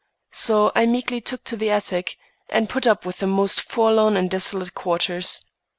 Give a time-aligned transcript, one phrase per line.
[0.31, 2.17] So I meekly took to the attic,
[2.49, 5.45] and put up with the most forlorn and desolate quarters.